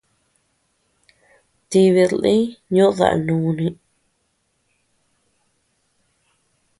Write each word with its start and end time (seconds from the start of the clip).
Tibid 1.69 2.11
lï 2.23 2.35
ñò 2.75 2.87
daʼa 2.97 3.17
núni. 3.25 3.67